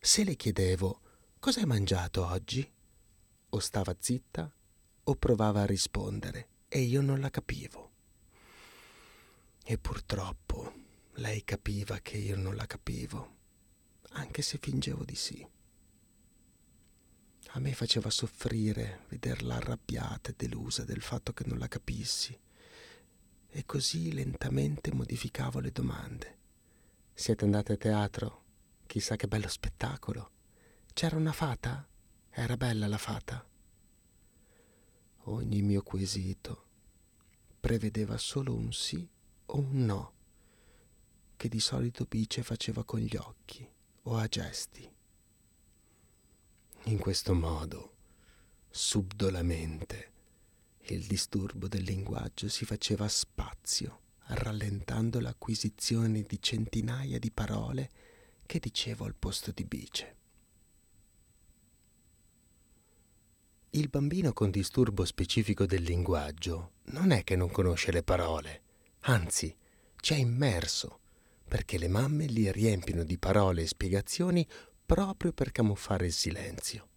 Se 0.00 0.24
le 0.24 0.34
chiedevo 0.34 1.00
cosa 1.38 1.60
hai 1.60 1.66
mangiato 1.66 2.24
oggi, 2.26 2.66
o 3.50 3.58
stava 3.58 3.94
zitta 3.98 4.50
o 5.04 5.14
provava 5.14 5.60
a 5.60 5.66
rispondere 5.66 6.48
e 6.68 6.80
io 6.80 7.02
non 7.02 7.20
la 7.20 7.28
capivo. 7.28 7.90
E 9.62 9.76
purtroppo 9.76 10.72
lei 11.16 11.44
capiva 11.44 11.98
che 11.98 12.16
io 12.16 12.36
non 12.36 12.56
la 12.56 12.64
capivo, 12.64 13.36
anche 14.12 14.40
se 14.40 14.56
fingevo 14.58 15.04
di 15.04 15.14
sì. 15.14 15.46
A 17.48 17.58
me 17.58 17.74
faceva 17.74 18.10
soffrire 18.10 19.00
vederla 19.08 19.56
arrabbiata 19.56 20.30
e 20.30 20.34
delusa 20.36 20.84
del 20.84 21.00
fatto 21.00 21.32
che 21.32 21.44
non 21.46 21.58
la 21.58 21.68
capissi, 21.68 22.38
e 23.48 23.66
così 23.66 24.12
lentamente 24.12 24.92
modificavo 24.92 25.58
le 25.58 25.72
domande. 25.72 26.38
Siete 27.12 27.44
andate 27.44 27.72
a 27.72 27.76
teatro? 27.76 28.44
Chissà 28.86 29.16
che 29.16 29.26
bello 29.26 29.48
spettacolo. 29.48 30.30
C'era 30.92 31.16
una 31.16 31.32
fata? 31.32 31.86
Era 32.30 32.56
bella 32.56 32.86
la 32.86 32.98
fata. 32.98 33.44
Ogni 35.24 35.62
mio 35.62 35.82
quesito 35.82 36.66
prevedeva 37.58 38.16
solo 38.16 38.54
un 38.54 38.72
sì 38.72 39.06
o 39.46 39.58
un 39.58 39.84
no, 39.84 40.12
che 41.36 41.48
di 41.48 41.60
solito 41.60 42.04
Bice 42.04 42.42
faceva 42.42 42.84
con 42.84 43.00
gli 43.00 43.16
occhi 43.16 43.68
o 44.02 44.16
a 44.16 44.26
gesti. 44.28 44.90
In 46.84 46.98
questo 46.98 47.34
modo, 47.34 47.94
subdolamente, 48.70 50.12
il 50.86 51.04
disturbo 51.06 51.68
del 51.68 51.82
linguaggio 51.82 52.48
si 52.48 52.64
faceva 52.64 53.06
spazio, 53.06 54.00
rallentando 54.28 55.20
l'acquisizione 55.20 56.22
di 56.22 56.40
centinaia 56.40 57.18
di 57.18 57.30
parole 57.30 57.90
che 58.46 58.58
dicevo 58.58 59.04
al 59.04 59.14
posto 59.14 59.52
di 59.52 59.64
bice. 59.64 60.16
Il 63.70 63.88
bambino 63.88 64.32
con 64.32 64.50
disturbo 64.50 65.04
specifico 65.04 65.66
del 65.66 65.82
linguaggio 65.82 66.72
non 66.86 67.10
è 67.12 67.22
che 67.22 67.36
non 67.36 67.50
conosce 67.50 67.92
le 67.92 68.02
parole, 68.02 68.62
anzi, 69.00 69.54
ci 70.00 70.14
è 70.14 70.16
immerso, 70.16 70.98
perché 71.46 71.78
le 71.78 71.88
mamme 71.88 72.26
li 72.26 72.50
riempiono 72.50 73.04
di 73.04 73.18
parole 73.18 73.62
e 73.62 73.66
spiegazioni 73.66 74.46
proprio 74.90 75.32
per 75.32 75.52
camuffare 75.52 76.06
il 76.06 76.12
silenzio. 76.12 76.88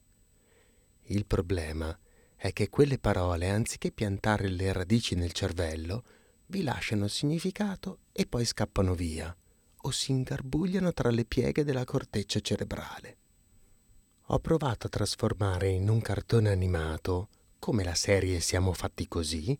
Il 1.09 1.27
problema 1.27 1.95
è 2.35 2.51
che 2.51 2.67
quelle 2.67 2.97
parole, 2.97 3.51
anziché 3.51 3.91
piantare 3.91 4.47
le 4.47 4.73
radici 4.73 5.13
nel 5.13 5.31
cervello, 5.31 6.03
vi 6.47 6.63
lasciano 6.63 7.07
significato 7.07 7.99
e 8.11 8.25
poi 8.25 8.45
scappano 8.45 8.95
via 8.95 9.37
o 9.85 9.91
si 9.91 10.09
ingarbugliano 10.09 10.91
tra 10.91 11.11
le 11.11 11.23
pieghe 11.23 11.63
della 11.63 11.85
corteccia 11.85 12.39
cerebrale. 12.39 13.17
Ho 14.27 14.39
provato 14.39 14.87
a 14.87 14.89
trasformare 14.89 15.69
in 15.69 15.87
un 15.87 16.01
cartone 16.01 16.49
animato, 16.49 17.29
come 17.59 17.83
la 17.83 17.93
serie 17.93 18.39
Siamo 18.39 18.73
fatti 18.73 19.07
così, 19.07 19.55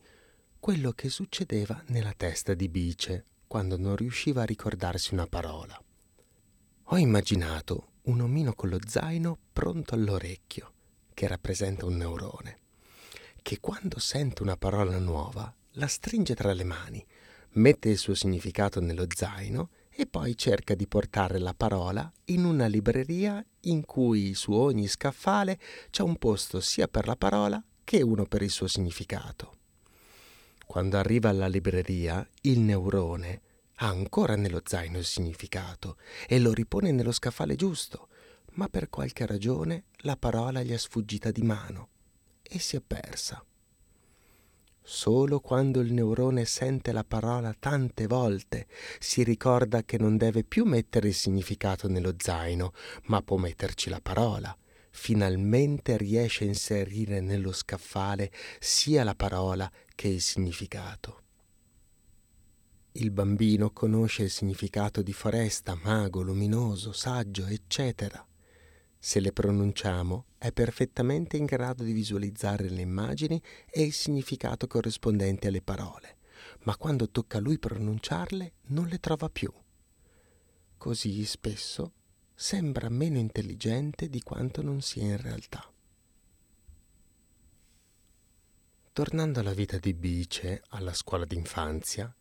quello 0.60 0.92
che 0.94 1.10
succedeva 1.10 1.84
nella 1.90 2.14
testa 2.18 2.56
di 2.56 2.68
Bice 2.68 3.26
quando 3.46 3.78
non 3.78 3.96
riusciva 3.96 4.42
a 4.42 4.46
ricordarsi 4.46 5.14
una 5.14 5.28
parola. 5.28 5.80
Ho 6.86 6.98
immaginato 6.98 7.90
un 8.04 8.20
omino 8.22 8.54
con 8.54 8.70
lo 8.70 8.80
zaino 8.86 9.38
pronto 9.54 9.96
all'orecchio, 9.96 10.72
che 11.14 11.28
rappresenta 11.28 11.86
un 11.86 11.96
neurone, 11.96 12.60
che 13.42 13.60
quando 13.60 14.00
sente 14.00 14.42
una 14.42 14.58
parola 14.58 14.98
nuova 14.98 15.54
la 15.74 15.88
stringe 15.88 16.36
tra 16.36 16.52
le 16.54 16.64
mani, 16.64 17.06
mette 17.52 17.90
il 17.90 17.98
suo 17.98 18.14
significato 18.14 18.82
nello 18.82 19.06
zaino 19.14 19.70
e 19.90 20.06
poi 20.06 20.36
cerca 20.36 20.74
di 20.76 20.88
portare 20.88 21.38
la 21.38 21.54
parola 21.54 22.12
in 22.26 22.46
una 22.46 22.66
libreria 22.66 23.46
in 23.62 23.86
cui 23.86 24.34
su 24.34 24.52
ogni 24.52 24.88
scaffale 24.88 25.60
c'è 25.90 26.02
un 26.02 26.18
posto 26.18 26.60
sia 26.60 26.88
per 26.88 27.06
la 27.06 27.16
parola 27.16 27.64
che 27.84 28.02
uno 28.02 28.26
per 28.26 28.42
il 28.42 28.50
suo 28.50 28.68
significato. 28.68 29.58
Quando 30.66 30.98
arriva 30.98 31.30
alla 31.30 31.48
libreria, 31.48 32.28
il 32.42 32.60
neurone 32.60 33.42
ha 33.84 33.88
ancora 33.90 34.36
nello 34.38 34.62
zaino 34.64 34.98
il 34.98 35.04
significato 35.04 35.98
e 36.26 36.40
lo 36.40 36.54
ripone 36.54 36.92
nello 36.92 37.12
scaffale 37.12 37.56
giusto, 37.56 38.08
ma 38.54 38.70
per 38.70 38.90
qualche 38.90 39.26
ragione 39.26 39.86
la 40.04 40.16
parola 40.16 40.64
gli 40.64 40.72
è 40.72 40.78
sfuggita 40.78 41.32
di 41.32 41.42
mano 41.42 41.90
e 42.42 42.60
si 42.60 42.78
è 42.78 42.82
persa. 42.82 43.44
Solo 44.86 45.42
quando 45.42 45.82
il 45.82 45.92
neurone 45.92 46.46
sente 46.46 46.94
la 46.94 47.04
parola 47.04 47.54
tante 47.58 48.08
volte 48.08 48.68
si 49.00 49.22
ricorda 49.24 49.84
che 49.84 49.98
non 49.98 50.16
deve 50.16 50.46
più 50.46 50.64
mettere 50.64 51.10
il 51.10 51.14
significato 51.14 51.90
nello 51.90 52.16
zaino, 52.18 52.74
ma 53.04 53.22
può 53.22 53.36
metterci 53.36 53.90
la 53.90 54.00
parola. 54.02 54.56
Finalmente 54.92 55.98
riesce 55.98 56.46
a 56.46 56.48
inserire 56.48 57.20
nello 57.20 57.52
scaffale 57.52 58.32
sia 58.60 59.04
la 59.04 59.16
parola 59.16 59.70
che 59.94 60.08
il 60.08 60.22
significato. 60.22 61.23
Il 62.96 63.10
bambino 63.10 63.72
conosce 63.72 64.22
il 64.22 64.30
significato 64.30 65.02
di 65.02 65.14
foresta, 65.14 65.76
mago, 65.82 66.22
luminoso, 66.22 66.92
saggio, 66.92 67.48
eccetera. 67.48 68.24
Se 69.00 69.20
le 69.20 69.32
pronunciamo, 69.32 70.26
è 70.38 70.52
perfettamente 70.52 71.36
in 71.36 71.46
grado 71.46 71.84
di 71.84 71.92
visualizzare 71.92 72.70
le 72.70 72.82
immagini 72.82 73.42
e 73.68 73.82
il 73.82 73.94
significato 73.94 74.68
corrispondente 74.68 75.48
alle 75.48 75.64
parole, 75.64 76.18
ma 76.66 76.78
quando 76.78 77.10
tocca 77.10 77.40
a 77.40 77.42
lui 77.42 77.58
pronunciarle 77.58 78.54
non 78.68 78.86
le 78.86 79.00
trova 79.00 79.28
più. 79.28 79.52
Così 80.78 81.26
spesso 81.26 81.94
sembra 82.36 82.90
meno 82.90 83.18
intelligente 83.18 84.08
di 84.08 84.22
quanto 84.22 84.62
non 84.62 84.82
sia 84.82 85.04
in 85.04 85.18
realtà. 85.18 85.68
Tornando 88.94 89.40
alla 89.40 89.56
vita 89.56 89.80
di 89.80 89.96
Bice, 89.96 90.62
alla 90.70 90.94
scuola 90.94 91.26
d'infanzia, 91.26 92.16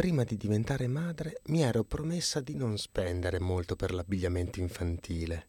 prima 0.00 0.24
di 0.24 0.38
diventare 0.38 0.86
madre 0.86 1.42
mi 1.48 1.60
ero 1.60 1.84
promessa 1.84 2.40
di 2.40 2.54
non 2.54 2.78
spendere 2.78 3.38
molto 3.38 3.76
per 3.76 3.92
l'abbigliamento 3.92 4.58
infantile 4.58 5.48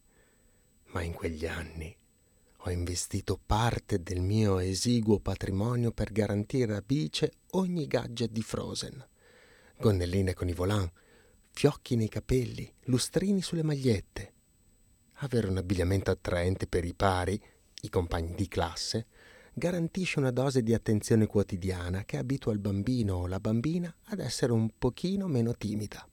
ma 0.88 1.00
in 1.00 1.14
quegli 1.14 1.46
anni 1.46 1.96
ho 2.58 2.70
investito 2.70 3.40
parte 3.46 4.02
del 4.02 4.20
mio 4.20 4.58
esiguo 4.58 5.20
patrimonio 5.20 5.90
per 5.90 6.12
garantire 6.12 6.76
a 6.76 6.82
Bice 6.84 7.32
ogni 7.52 7.86
gadget 7.86 8.30
di 8.30 8.42
Frozen. 8.42 9.08
Gonnelline 9.78 10.34
con 10.34 10.48
i 10.48 10.52
volant, 10.52 10.92
fiocchi 11.50 11.96
nei 11.96 12.08
capelli, 12.08 12.70
lustrini 12.82 13.40
sulle 13.40 13.62
magliette. 13.62 14.32
Avere 15.20 15.48
un 15.48 15.56
abbigliamento 15.56 16.10
attraente 16.10 16.66
per 16.66 16.84
i 16.84 16.92
pari, 16.92 17.42
i 17.80 17.88
compagni 17.88 18.34
di 18.34 18.46
classe, 18.48 19.06
garantisce 19.54 20.18
una 20.18 20.30
dose 20.30 20.62
di 20.62 20.72
attenzione 20.72 21.26
quotidiana 21.26 22.04
che 22.04 22.16
abitua 22.16 22.52
il 22.52 22.58
bambino 22.58 23.16
o 23.16 23.26
la 23.26 23.40
bambina 23.40 23.94
ad 24.04 24.20
essere 24.20 24.52
un 24.52 24.70
pochino 24.78 25.26
meno 25.26 25.54
timida. 25.54 26.06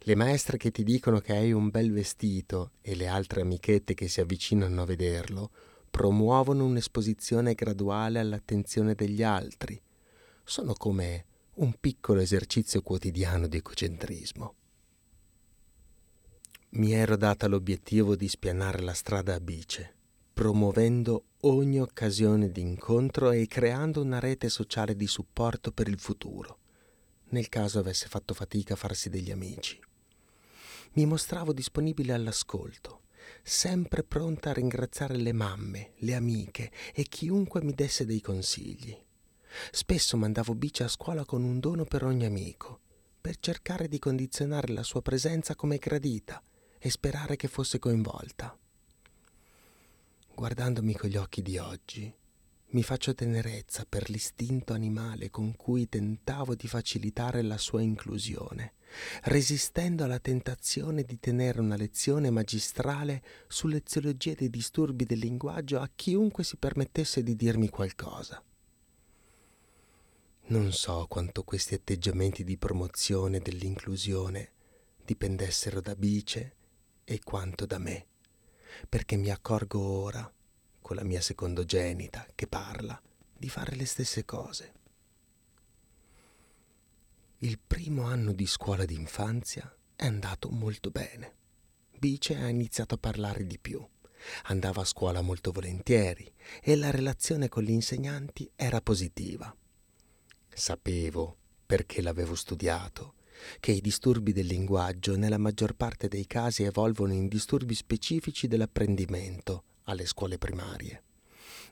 Le 0.00 0.14
maestre 0.14 0.56
che 0.56 0.70
ti 0.70 0.84
dicono 0.84 1.20
che 1.20 1.32
hai 1.32 1.52
un 1.52 1.68
bel 1.68 1.92
vestito 1.92 2.72
e 2.80 2.94
le 2.94 3.06
altre 3.08 3.42
amichette 3.42 3.94
che 3.94 4.08
si 4.08 4.20
avvicinano 4.20 4.82
a 4.82 4.86
vederlo 4.86 5.50
promuovono 5.90 6.64
un'esposizione 6.64 7.54
graduale 7.54 8.18
all'attenzione 8.18 8.94
degli 8.94 9.22
altri. 9.22 9.80
Sono 10.44 10.72
come 10.72 11.24
un 11.54 11.74
piccolo 11.78 12.20
esercizio 12.20 12.80
quotidiano 12.82 13.48
di 13.48 13.56
ecocentrismo. 13.58 14.54
Mi 16.70 16.92
ero 16.92 17.16
data 17.16 17.46
l'obiettivo 17.46 18.14
di 18.14 18.28
spianare 18.28 18.80
la 18.80 18.94
strada 18.94 19.34
a 19.34 19.40
bice, 19.40 19.94
promuovendo 20.38 21.24
ogni 21.40 21.80
occasione 21.80 22.52
di 22.52 22.60
incontro 22.60 23.32
e 23.32 23.48
creando 23.48 24.00
una 24.00 24.20
rete 24.20 24.48
sociale 24.48 24.94
di 24.94 25.08
supporto 25.08 25.72
per 25.72 25.88
il 25.88 25.98
futuro, 25.98 26.58
nel 27.30 27.48
caso 27.48 27.80
avesse 27.80 28.06
fatto 28.06 28.34
fatica 28.34 28.74
a 28.74 28.76
farsi 28.76 29.08
degli 29.08 29.32
amici 29.32 29.80
mi 30.92 31.06
mostravo 31.06 31.52
disponibile 31.52 32.12
all'ascolto, 32.12 33.02
sempre 33.42 34.04
pronta 34.04 34.50
a 34.50 34.52
ringraziare 34.52 35.16
le 35.16 35.32
mamme, 35.32 35.94
le 35.96 36.14
amiche 36.14 36.70
e 36.94 37.02
chiunque 37.02 37.60
mi 37.60 37.72
desse 37.72 38.04
dei 38.04 38.20
consigli. 38.20 38.96
Spesso 39.72 40.16
mandavo 40.16 40.54
Bici 40.54 40.84
a 40.84 40.88
scuola 40.88 41.24
con 41.24 41.42
un 41.42 41.58
dono 41.58 41.84
per 41.84 42.04
ogni 42.04 42.26
amico, 42.26 42.78
per 43.20 43.38
cercare 43.38 43.88
di 43.88 43.98
condizionare 43.98 44.72
la 44.72 44.84
sua 44.84 45.02
presenza 45.02 45.56
come 45.56 45.78
gradita 45.78 46.40
e 46.78 46.90
sperare 46.90 47.34
che 47.34 47.48
fosse 47.48 47.80
coinvolta. 47.80 48.56
Guardandomi 50.38 50.94
con 50.94 51.10
gli 51.10 51.16
occhi 51.16 51.42
di 51.42 51.58
oggi, 51.58 52.14
mi 52.66 52.82
faccio 52.84 53.12
tenerezza 53.12 53.84
per 53.88 54.08
l'istinto 54.08 54.72
animale 54.72 55.30
con 55.30 55.56
cui 55.56 55.88
tentavo 55.88 56.54
di 56.54 56.68
facilitare 56.68 57.42
la 57.42 57.58
sua 57.58 57.82
inclusione, 57.82 58.74
resistendo 59.24 60.04
alla 60.04 60.20
tentazione 60.20 61.02
di 61.02 61.18
tenere 61.18 61.58
una 61.58 61.74
lezione 61.74 62.30
magistrale 62.30 63.20
sull'eziologia 63.48 64.34
dei 64.34 64.48
disturbi 64.48 65.06
del 65.06 65.18
linguaggio 65.18 65.80
a 65.80 65.90
chiunque 65.92 66.44
si 66.44 66.56
permettesse 66.56 67.24
di 67.24 67.34
dirmi 67.34 67.68
qualcosa. 67.68 68.40
Non 70.50 70.70
so 70.70 71.06
quanto 71.08 71.42
questi 71.42 71.74
atteggiamenti 71.74 72.44
di 72.44 72.56
promozione 72.56 73.40
dell'inclusione 73.40 74.52
dipendessero 75.04 75.80
da 75.80 75.96
Bice 75.96 76.54
e 77.02 77.18
quanto 77.24 77.66
da 77.66 77.78
me, 77.78 78.07
perché 78.88 79.16
mi 79.16 79.30
accorgo 79.30 79.80
ora 79.80 80.30
con 80.80 80.96
la 80.96 81.04
mia 81.04 81.20
secondogenita 81.20 82.26
che 82.34 82.46
parla 82.46 83.00
di 83.36 83.48
fare 83.48 83.76
le 83.76 83.86
stesse 83.86 84.24
cose. 84.24 84.72
Il 87.38 87.58
primo 87.64 88.02
anno 88.02 88.32
di 88.32 88.46
scuola 88.46 88.84
d'infanzia 88.84 89.72
è 89.94 90.06
andato 90.06 90.50
molto 90.50 90.90
bene. 90.90 91.36
Bice 91.96 92.36
ha 92.36 92.48
iniziato 92.48 92.94
a 92.94 92.98
parlare 92.98 93.46
di 93.46 93.58
più. 93.58 93.86
Andava 94.44 94.82
a 94.82 94.84
scuola 94.84 95.20
molto 95.20 95.52
volentieri 95.52 96.32
e 96.60 96.74
la 96.74 96.90
relazione 96.90 97.48
con 97.48 97.62
gli 97.62 97.70
insegnanti 97.70 98.50
era 98.56 98.80
positiva. 98.80 99.54
Sapevo, 100.48 101.36
perché 101.64 102.02
l'avevo 102.02 102.34
studiato, 102.34 103.14
che 103.60 103.72
i 103.72 103.80
disturbi 103.80 104.32
del 104.32 104.46
linguaggio 104.46 105.16
nella 105.16 105.38
maggior 105.38 105.74
parte 105.74 106.08
dei 106.08 106.26
casi 106.26 106.64
evolvono 106.64 107.12
in 107.12 107.28
disturbi 107.28 107.74
specifici 107.74 108.46
dell'apprendimento 108.46 109.64
alle 109.84 110.06
scuole 110.06 110.38
primarie. 110.38 111.02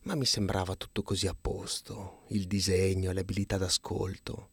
Ma 0.03 0.15
mi 0.15 0.25
sembrava 0.25 0.77
tutto 0.77 1.03
così 1.03 1.27
a 1.27 1.37
posto, 1.39 2.23
il 2.29 2.47
disegno, 2.47 3.13
le 3.13 3.21
abilità 3.21 3.57
d'ascolto, 3.57 4.51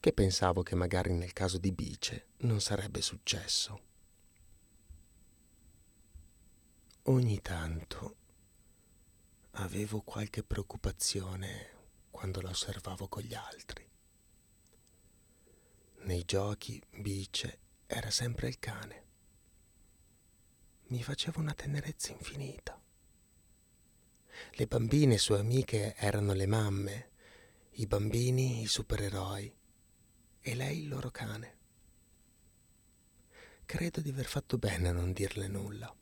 che 0.00 0.12
pensavo 0.12 0.62
che 0.62 0.74
magari 0.74 1.12
nel 1.12 1.32
caso 1.32 1.58
di 1.58 1.72
Bice 1.72 2.26
non 2.38 2.60
sarebbe 2.60 3.02
successo. 3.02 3.80
Ogni 7.04 7.40
tanto 7.40 8.16
avevo 9.52 10.00
qualche 10.00 10.42
preoccupazione 10.42 11.68
quando 12.10 12.40
la 12.40 12.50
osservavo 12.50 13.08
con 13.08 13.22
gli 13.22 13.34
altri. 13.34 13.89
Nei 16.02 16.24
giochi 16.24 16.82
Bice 16.90 17.58
era 17.86 18.10
sempre 18.10 18.48
il 18.48 18.58
cane. 18.58 19.04
Mi 20.88 21.02
faceva 21.02 21.40
una 21.40 21.52
tenerezza 21.52 22.10
infinita. 22.12 22.80
Le 24.52 24.66
bambine 24.66 25.18
sue 25.18 25.38
amiche 25.38 25.94
erano 25.96 26.32
le 26.32 26.46
mamme, 26.46 27.10
i 27.72 27.86
bambini 27.86 28.62
i 28.62 28.66
supereroi 28.66 29.54
e 30.40 30.54
lei 30.54 30.80
il 30.80 30.88
loro 30.88 31.10
cane. 31.10 31.58
Credo 33.66 34.00
di 34.00 34.08
aver 34.10 34.26
fatto 34.26 34.56
bene 34.56 34.88
a 34.88 34.92
non 34.92 35.12
dirle 35.12 35.48
nulla. 35.48 35.94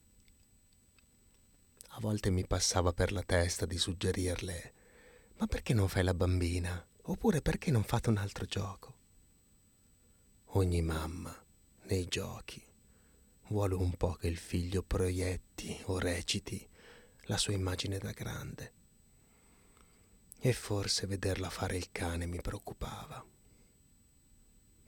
A 1.88 2.00
volte 2.00 2.30
mi 2.30 2.46
passava 2.46 2.92
per 2.92 3.12
la 3.12 3.22
testa 3.22 3.66
di 3.66 3.76
suggerirle 3.76 4.72
ma 5.38 5.46
perché 5.46 5.74
non 5.74 5.88
fai 5.88 6.02
la 6.02 6.14
bambina? 6.14 6.84
Oppure 7.02 7.42
perché 7.42 7.70
non 7.70 7.84
fate 7.84 8.08
un 8.08 8.16
altro 8.16 8.44
gioco? 8.44 8.97
Ogni 10.52 10.80
mamma, 10.80 11.37
nei 11.82 12.06
giochi, 12.06 12.62
vuole 13.48 13.74
un 13.74 13.92
po' 13.92 14.12
che 14.12 14.28
il 14.28 14.38
figlio 14.38 14.82
proietti 14.82 15.78
o 15.84 15.98
reciti 15.98 16.66
la 17.24 17.37
sua 17.37 17.52
immagine 17.52 17.98
da 17.98 18.12
grande. 18.12 18.72
E 20.38 20.52
forse 20.54 21.06
vederla 21.06 21.50
fare 21.50 21.76
il 21.76 21.90
cane 21.92 22.24
mi 22.24 22.40
preoccupava. 22.40 23.22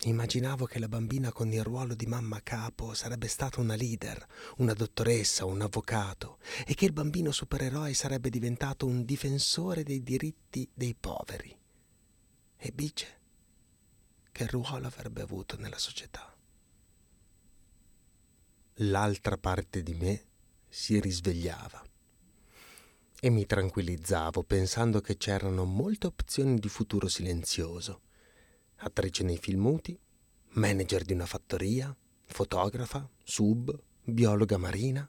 Immaginavo 0.04 0.64
che 0.64 0.78
la 0.78 0.88
bambina 0.88 1.30
con 1.30 1.52
il 1.52 1.62
ruolo 1.62 1.94
di 1.94 2.06
mamma 2.06 2.42
capo 2.42 2.94
sarebbe 2.94 3.28
stata 3.28 3.60
una 3.60 3.76
leader, 3.76 4.26
una 4.56 4.72
dottoressa, 4.72 5.44
un 5.44 5.60
avvocato 5.60 6.38
e 6.66 6.72
che 6.72 6.86
il 6.86 6.94
bambino 6.94 7.32
supereroe 7.32 7.92
sarebbe 7.92 8.30
diventato 8.30 8.86
un 8.86 9.04
difensore 9.04 9.82
dei 9.82 10.02
diritti 10.02 10.66
dei 10.72 10.96
poveri. 10.98 11.54
E 12.56 12.72
Bice? 12.72 13.19
Che 14.32 14.46
ruolo 14.46 14.86
avrebbe 14.86 15.22
avuto 15.22 15.56
nella 15.56 15.78
società? 15.78 16.34
L'altra 18.74 19.36
parte 19.36 19.82
di 19.82 19.94
me 19.94 20.24
si 20.68 20.98
risvegliava 20.98 21.84
e 23.20 23.28
mi 23.28 23.44
tranquillizzavo 23.44 24.42
pensando 24.44 25.02
che 25.02 25.18
c'erano 25.18 25.64
molte 25.64 26.06
opzioni 26.06 26.58
di 26.58 26.68
futuro 26.68 27.06
silenzioso. 27.06 28.00
Attrice 28.76 29.22
nei 29.22 29.36
film 29.36 29.60
muti, 29.60 29.98
manager 30.52 31.04
di 31.04 31.12
una 31.12 31.26
fattoria, 31.26 31.94
fotografa, 32.24 33.06
sub, 33.22 33.78
biologa 34.02 34.56
marina. 34.56 35.06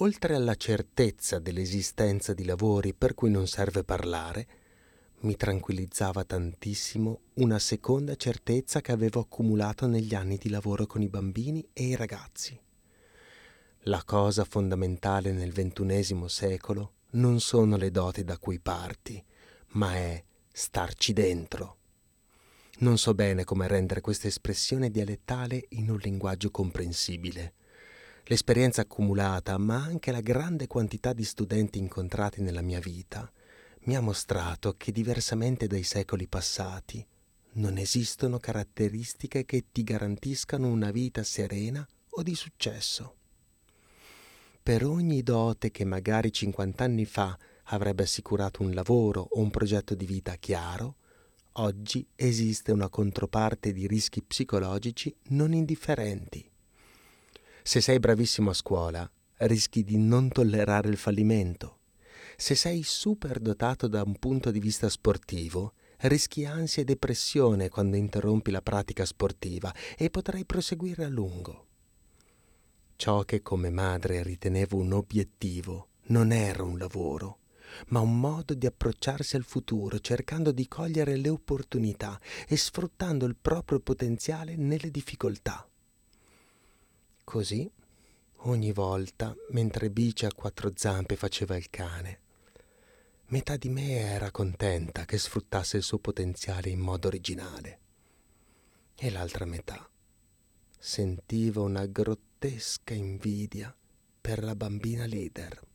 Oltre 0.00 0.34
alla 0.34 0.56
certezza 0.56 1.38
dell'esistenza 1.38 2.34
di 2.34 2.44
lavori 2.44 2.92
per 2.92 3.14
cui 3.14 3.30
non 3.30 3.46
serve 3.46 3.84
parlare, 3.84 4.48
mi 5.20 5.34
tranquillizzava 5.34 6.22
tantissimo 6.22 7.20
una 7.34 7.58
seconda 7.58 8.14
certezza 8.14 8.80
che 8.80 8.92
avevo 8.92 9.20
accumulato 9.20 9.86
negli 9.86 10.14
anni 10.14 10.36
di 10.36 10.48
lavoro 10.48 10.86
con 10.86 11.02
i 11.02 11.08
bambini 11.08 11.66
e 11.72 11.84
i 11.84 11.96
ragazzi. 11.96 12.58
La 13.82 14.04
cosa 14.04 14.44
fondamentale 14.44 15.32
nel 15.32 15.52
ventunesimo 15.52 16.28
secolo 16.28 16.92
non 17.10 17.40
sono 17.40 17.76
le 17.76 17.90
doti 17.90 18.22
da 18.22 18.38
cui 18.38 18.60
parti, 18.60 19.24
ma 19.70 19.94
è 19.94 20.22
starci 20.52 21.12
dentro. 21.12 21.76
Non 22.80 22.96
so 22.96 23.12
bene 23.12 23.42
come 23.42 23.66
rendere 23.66 24.00
questa 24.00 24.28
espressione 24.28 24.88
dialettale 24.88 25.64
in 25.70 25.90
un 25.90 25.96
linguaggio 25.96 26.50
comprensibile. 26.52 27.54
L'esperienza 28.24 28.82
accumulata, 28.82 29.58
ma 29.58 29.82
anche 29.82 30.12
la 30.12 30.20
grande 30.20 30.68
quantità 30.68 31.12
di 31.12 31.24
studenti 31.24 31.78
incontrati 31.78 32.40
nella 32.40 32.62
mia 32.62 32.78
vita, 32.78 33.28
mi 33.88 33.96
ha 33.96 34.02
mostrato 34.02 34.74
che 34.76 34.92
diversamente 34.92 35.66
dai 35.66 35.82
secoli 35.82 36.28
passati, 36.28 37.02
non 37.52 37.78
esistono 37.78 38.38
caratteristiche 38.38 39.46
che 39.46 39.64
ti 39.72 39.82
garantiscano 39.82 40.68
una 40.68 40.90
vita 40.90 41.22
serena 41.22 41.88
o 42.10 42.22
di 42.22 42.34
successo. 42.34 43.14
Per 44.62 44.84
ogni 44.84 45.22
dote 45.22 45.70
che 45.70 45.86
magari 45.86 46.30
50 46.30 46.84
anni 46.84 47.06
fa 47.06 47.34
avrebbe 47.70 48.02
assicurato 48.02 48.62
un 48.62 48.74
lavoro 48.74 49.26
o 49.30 49.40
un 49.40 49.48
progetto 49.48 49.94
di 49.94 50.04
vita 50.04 50.34
chiaro, 50.34 50.96
oggi 51.52 52.06
esiste 52.14 52.72
una 52.72 52.90
controparte 52.90 53.72
di 53.72 53.86
rischi 53.86 54.22
psicologici 54.22 55.16
non 55.28 55.54
indifferenti. 55.54 56.46
Se 57.62 57.80
sei 57.80 57.98
bravissimo 57.98 58.50
a 58.50 58.54
scuola, 58.54 59.10
rischi 59.38 59.82
di 59.82 59.96
non 59.96 60.28
tollerare 60.28 60.90
il 60.90 60.98
fallimento. 60.98 61.77
Se 62.40 62.54
sei 62.54 62.84
super 62.84 63.40
dotato 63.40 63.88
da 63.88 64.00
un 64.06 64.16
punto 64.16 64.52
di 64.52 64.60
vista 64.60 64.88
sportivo, 64.88 65.72
rischi 66.02 66.44
ansia 66.44 66.82
e 66.82 66.84
depressione 66.84 67.68
quando 67.68 67.96
interrompi 67.96 68.52
la 68.52 68.62
pratica 68.62 69.04
sportiva 69.04 69.74
e 69.96 70.08
potrai 70.08 70.44
proseguire 70.44 71.02
a 71.02 71.08
lungo. 71.08 71.66
Ciò 72.94 73.24
che 73.24 73.42
come 73.42 73.70
madre 73.70 74.22
ritenevo 74.22 74.76
un 74.76 74.92
obiettivo 74.92 75.88
non 76.10 76.30
era 76.30 76.62
un 76.62 76.78
lavoro, 76.78 77.38
ma 77.88 77.98
un 77.98 78.20
modo 78.20 78.54
di 78.54 78.66
approcciarsi 78.66 79.34
al 79.34 79.42
futuro 79.42 79.98
cercando 79.98 80.52
di 80.52 80.68
cogliere 80.68 81.16
le 81.16 81.30
opportunità 81.30 82.20
e 82.46 82.56
sfruttando 82.56 83.26
il 83.26 83.34
proprio 83.34 83.80
potenziale 83.80 84.54
nelle 84.54 84.92
difficoltà. 84.92 85.68
Così, 87.24 87.68
ogni 88.42 88.70
volta, 88.70 89.34
mentre 89.50 89.90
Bici 89.90 90.24
a 90.24 90.32
quattro 90.32 90.70
zampe 90.76 91.16
faceva 91.16 91.56
il 91.56 91.68
cane, 91.68 92.20
metà 93.28 93.56
di 93.56 93.68
me 93.68 93.90
era 93.90 94.30
contenta 94.30 95.04
che 95.04 95.18
sfruttasse 95.18 95.76
il 95.76 95.82
suo 95.82 95.98
potenziale 95.98 96.70
in 96.70 96.80
modo 96.80 97.08
originale 97.08 97.80
e 98.94 99.10
l'altra 99.10 99.44
metà 99.44 99.88
sentiva 100.78 101.60
una 101.60 101.86
grottesca 101.86 102.94
invidia 102.94 103.74
per 104.20 104.42
la 104.42 104.54
bambina 104.54 105.06
leader. 105.06 105.66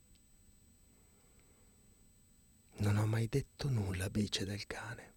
Non 2.77 2.97
ho 2.97 3.05
mai 3.05 3.27
detto 3.27 3.69
nulla 3.69 4.09
Bice 4.09 4.45
del 4.45 4.65
cane. 4.65 5.11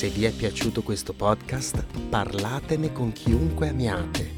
Se 0.00 0.08
vi 0.08 0.24
è 0.24 0.32
piaciuto 0.32 0.80
questo 0.80 1.12
podcast, 1.12 1.84
parlatene 2.08 2.90
con 2.90 3.12
chiunque 3.12 3.68
amiate. 3.68 4.30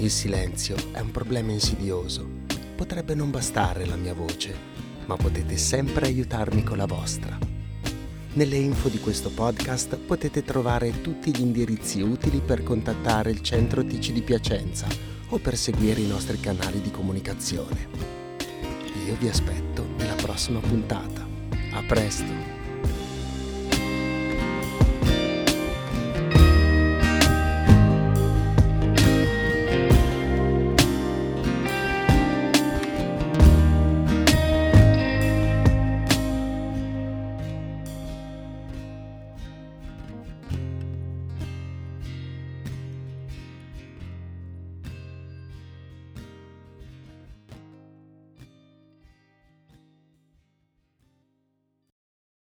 Il 0.00 0.10
silenzio 0.10 0.74
è 0.90 0.98
un 0.98 1.12
problema 1.12 1.52
insidioso. 1.52 2.28
Potrebbe 2.74 3.14
non 3.14 3.30
bastare 3.30 3.86
la 3.86 3.94
mia 3.94 4.12
voce 4.12 4.52
ma 5.06 5.14
potete 5.14 5.56
sempre 5.56 6.06
aiutarmi 6.06 6.64
con 6.64 6.78
la 6.78 6.86
vostra. 6.86 7.38
Nelle 8.32 8.56
info 8.56 8.88
di 8.88 8.98
questo 8.98 9.30
podcast 9.30 9.98
potete 9.98 10.42
trovare 10.42 11.00
tutti 11.00 11.30
gli 11.30 11.42
indirizzi 11.42 12.00
utili 12.00 12.40
per 12.40 12.64
contattare 12.64 13.30
il 13.30 13.40
centro 13.40 13.84
TC 13.84 14.10
di 14.10 14.22
Piacenza 14.22 14.88
o 15.28 15.38
per 15.38 15.56
seguire 15.56 16.00
i 16.00 16.08
nostri 16.08 16.40
canali 16.40 16.80
di 16.80 16.90
comunicazione. 16.90 17.86
Io 19.06 19.14
vi 19.16 19.28
aspetto 19.28 19.86
nella 19.96 20.16
prossima 20.16 20.58
puntata. 20.58 21.24
A 21.70 21.84
presto! 21.86 22.61